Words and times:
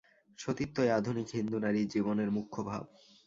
সতীত্বই 0.39 0.89
আধুনিক 0.91 1.27
হিন্দু 1.37 1.57
নারীর 1.59 1.87
জীবনের 1.87 2.29
মুখ্য 2.31 2.57
ভাব। 2.63 2.83